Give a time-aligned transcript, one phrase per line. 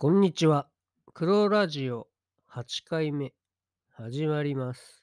[0.00, 0.68] こんにちは。
[1.12, 2.06] 黒ラジオ
[2.52, 3.34] 8回目
[3.90, 5.02] 始まります。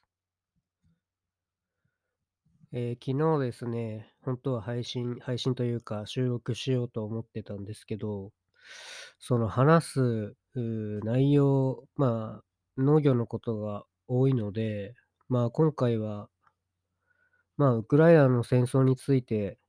[2.72, 8.32] えー、昨日ですね、本当は配信配信というか収録しようと思ってたんですけど、
[9.20, 10.34] その話す
[11.04, 14.96] 内容、まあ、農業のことが多いので、
[15.28, 16.30] まあ今回は、
[17.58, 19.60] まあウクライナの戦争について、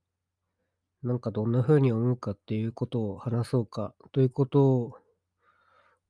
[1.03, 4.99] なんかどんな風に思うかっていうことを話そうかということを、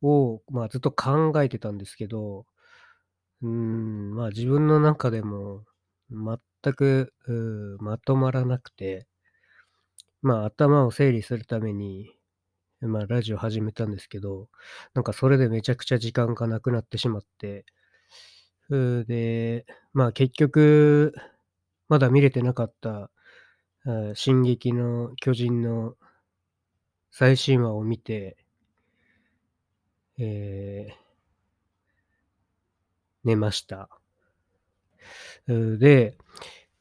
[0.02, 2.46] をまあずっと考えてたんですけど、
[3.42, 5.64] うん、まあ、自分の中でも
[6.10, 7.12] 全く、
[7.80, 9.06] まとまらなくて、
[10.23, 12.10] まあ、頭を整理するために、
[12.80, 14.48] まあ、ラジオ始めたんですけど、
[14.95, 17.65] なんかそれでめちゃくちゃ時間がなくなってしまって、
[18.70, 21.15] で、まあ、結局、
[21.88, 23.10] まだ見れてなかった、
[24.15, 25.95] 進撃の巨人の
[27.12, 28.37] 最新話を見て
[30.18, 30.96] ええ
[33.24, 33.90] 寝ました。
[35.46, 36.16] で、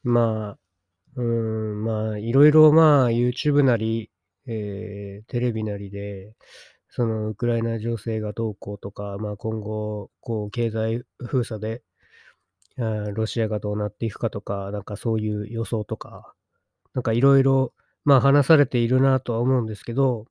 [0.03, 0.59] まあ、
[1.15, 4.11] うん、まあ、いろいろ、まあ、YouTube なり、
[4.47, 6.35] ええ、テレビなりで、
[6.89, 11.83] そのウクライナ情勢がどうこうとか、まあ、今後、こう経済封鎖で、
[12.77, 16.33] あ、ロシアがどうなっていくかとか、なんかそういう予想とか、
[16.93, 17.73] なんかいろいろ、
[18.05, 20.25] まあ、話されているなとは思うんですけど、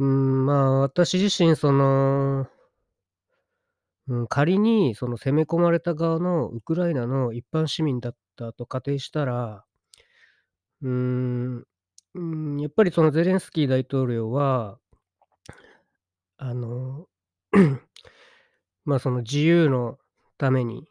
[0.00, 2.48] うん、まあ、私自身その
[4.08, 9.64] うん、仮にその攻め込まれた側のウクライナの一般市民だったと仮定したら、
[10.82, 11.64] うん、
[12.14, 14.78] うん、やっぱりそのゼレンスキー大統領は、
[16.38, 17.06] あの、
[18.84, 19.98] ま、その自由の
[20.38, 20.88] ために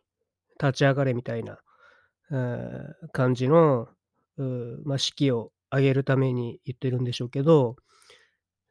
[0.61, 1.59] 立ち上がれみたいな、
[2.31, 3.89] あ、感じの、
[4.37, 4.43] う、
[4.85, 7.75] ま、士気を上げるために言ってるんでしょうけど、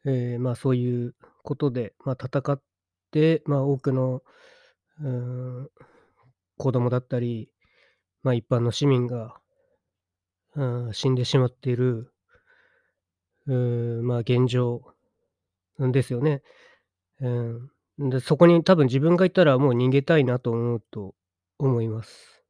[0.09, 1.15] ええ、ま、そういう
[1.45, 2.61] ことで、ま、戦っ
[3.11, 4.23] て、まあ、多くの、
[5.03, 5.71] うん、
[6.59, 7.51] 子供だったり、
[8.23, 9.41] まあ、一般の市民が
[10.57, 12.13] うん、死んでしまっている
[13.47, 14.83] うん、ま、現状
[15.79, 16.43] ですよね。
[17.21, 18.11] うん。
[18.11, 21.15] で、そこに多分自分がいたらもう逃げたいなと思うと
[21.59, 22.43] 思います。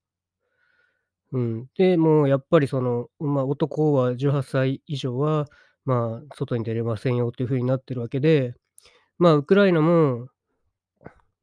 [1.33, 1.67] うん。
[1.77, 5.47] で、もうやっぱりその、ま、男は18歳以上は、
[5.89, 8.55] まあ、外に出れませんよっていう風になってるわけで、
[9.19, 10.29] まあ、ウクライナも、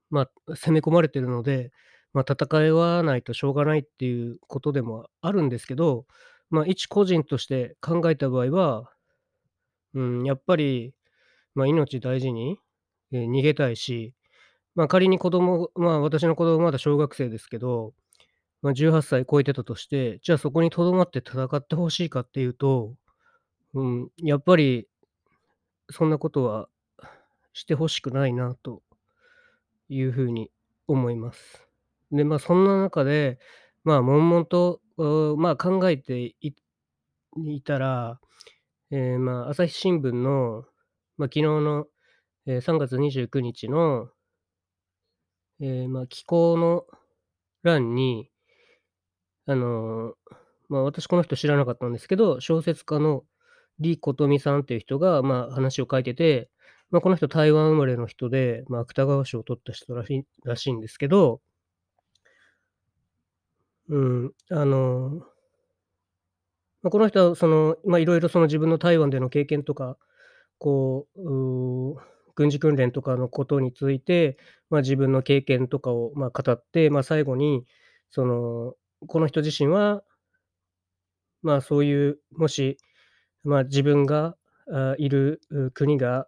[0.10, 1.72] ま、攻め込まれてるので、
[2.14, 6.06] ま、戦いわないとしょうがないっていうことでもあるんですけど、
[6.50, 8.90] まあ、一個人として考えた場合は、
[9.94, 10.94] うん、やっぱり、
[11.56, 12.60] ま、命大事に、
[13.14, 14.14] え、逃げたいし、
[14.76, 17.94] ま、仮に子供まあ、私の子供まだ小学生ですけど、
[18.62, 22.96] まあ、18歳超えてたとして、じゃあそこに留まって戦って欲しいかっていうと、
[23.76, 24.88] うん、やっぱり
[25.92, 26.70] そんなことは
[27.54, 28.84] して欲しくないなと
[29.90, 30.52] いう風に
[30.88, 31.68] 思います。
[32.12, 33.40] で、まあ、そんな中で、
[33.84, 34.82] まあ、悶々と、
[35.38, 36.34] まあ、考えて
[37.38, 38.20] いたら、
[38.92, 40.66] ええ、まあ、朝日新聞の、
[41.18, 41.88] ま、昨日の、
[42.48, 44.10] え、3月29日の
[45.60, 46.86] ええ、ま、寄稿の
[47.64, 48.30] 欄に
[49.48, 50.16] あの、
[50.70, 53.24] ま、私この人知らなかったんですけど、小説家の
[53.80, 56.50] 李琴峰さんっていう人が、まあ、話を書いてて、
[56.92, 61.42] まあ、この人台湾生まれの人で、まあ、芥川賞を取った人らしいらしいんですけど
[63.90, 65.26] うん、あの
[66.82, 69.98] まあ、この人はその、ま、色々その自分の台湾での経験とか、
[70.60, 71.96] こう、う、
[72.36, 74.38] 軍事訓練とかのことについて、
[74.70, 77.66] まあ、自分の経験とかを、まあ、語って、まあ、最後に
[78.12, 78.76] その、
[79.08, 80.04] この人自身は
[81.42, 82.78] まあ、そういう、もし、
[83.46, 84.36] まあ、自分が、
[84.98, 85.42] いる、
[85.76, 86.28] 国が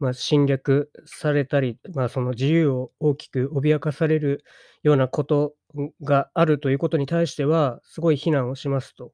[0.00, 4.44] ま、侵略されたり、まあ、その自由を大きく脅かされる
[4.82, 5.54] ようなこと、
[6.02, 9.12] があるということに対しては、すごい非難をしますと。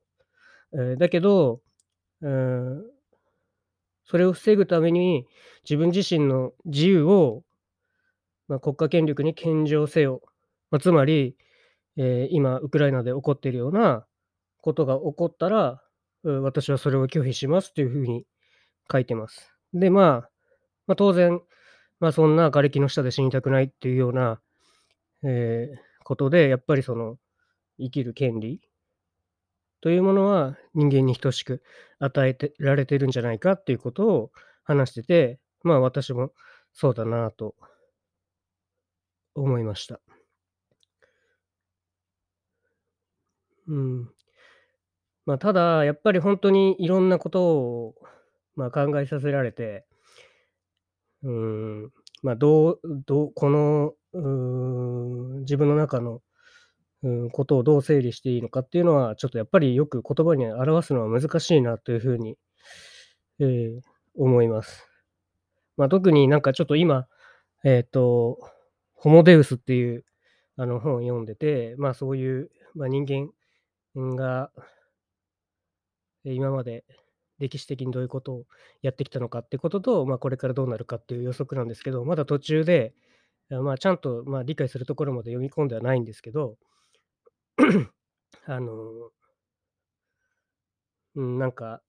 [0.79, 1.61] え、だけど、
[2.23, 2.84] うん、
[4.07, 5.27] それを防ぐために、
[5.65, 7.45] 自分自身の自由を、
[8.49, 10.22] ま、国家権力に献上せよ。
[10.71, 11.37] ま、つまり、
[11.99, 14.07] ええ、今ウクライナで起こっているような
[14.63, 15.83] ことが起こったら、
[16.31, 18.27] 私はそれを拒否しますっていう風に
[18.91, 19.53] 書いてます。
[19.73, 20.31] で、まあ、
[20.87, 21.41] まあ、当然、
[22.01, 24.41] まあ、そんな瓦礫の下で死にたくないっていうような、
[25.25, 27.19] ええ、ことで、やっぱりその、
[27.78, 28.61] 生きる権利
[29.81, 31.63] というものは人間に等しく
[31.99, 34.33] 与えてられてるんじゃないかっていうことを
[34.65, 36.33] 話してて、まあ、私も
[36.73, 37.55] そうだなと
[39.34, 40.01] 思いました。
[43.69, 44.11] うん。
[45.27, 47.95] ま、ただ、やっぱりほんとにいろんなことを、
[48.55, 49.84] ま、考えさせられて、
[51.23, 51.31] うー
[51.87, 51.91] ん、
[52.23, 56.21] ま、どうどうこの、うん、自分の中の、
[57.03, 62.37] うん、ことをどう整理していいのかっていうのは、ちょっとやっぱりよく言葉に表すのは難しいなという風に、
[63.41, 63.81] ええ、
[64.15, 64.89] 思います。
[65.77, 67.07] ま、特になんかちょっと今、
[67.65, 68.39] えっと、
[68.95, 70.05] ホモデウスっていう、
[70.57, 74.51] あの、本を読んでて、ま、そういう、ま、人間が、
[76.33, 76.84] 今まで
[77.39, 78.45] 歴史的にどういうことを
[78.83, 82.95] やってきたのかってことと、まあ、これからどうなるかっていう予測なんですけど、まだ途中で、
[83.51, 86.57] あ、ちゃんと、まあ、理解するところまで読み込んではないんですけど、
[88.47, 89.11] あの
[91.15, 91.81] うん、なんか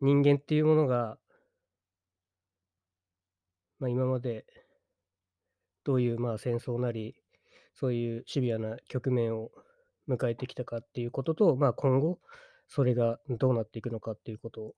[0.00, 1.18] 人間っていうものが
[3.82, 4.46] ま、今まで
[5.84, 7.16] どういう、まあ、戦争なり、
[7.74, 9.50] そういうシビアな局面を
[10.08, 12.20] 迎えてきたかっていうことと、まあ、今後、
[12.74, 14.74] それがどうなっていくのかっていうことを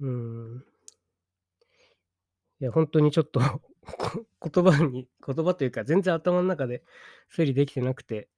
[0.00, 0.64] うん。
[2.60, 3.40] いや、ほんとにちょっと、
[4.42, 6.84] 言葉に 言葉というか、全然頭ん中で
[7.30, 8.28] 整理できてなくて、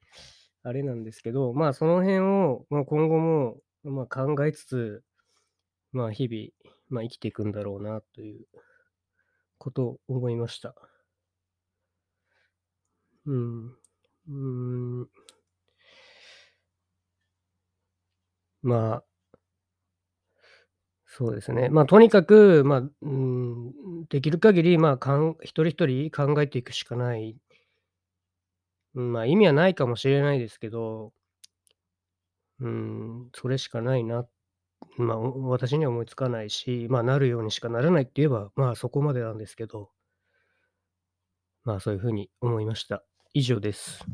[0.62, 5.04] あれなんですけど、まあ、その辺を、まあ、今後も、まあ、考えつつ、
[5.92, 8.46] まあ、日々、まあ、生きていくんだろうなという
[9.56, 10.74] ことを思いました。
[13.26, 13.76] うん。
[14.28, 15.08] うん。
[18.62, 19.04] まあ
[21.06, 21.68] そうですね。
[21.68, 27.36] まあ、とにかく、まあ、うん、できる限り、まあ、かん一人一人考えていくしかない
[28.94, 31.12] うん、ま、意味はないかもしれないですけど
[32.60, 34.26] うん、それしかないな。
[34.98, 39.90] ま、お私には思いつかないし、まあ、なるようにしかならないって言えば、まあ、そこまでなんですけど。
[41.64, 43.04] まあ、そういう風に思いました。
[43.34, 44.04] 以上です。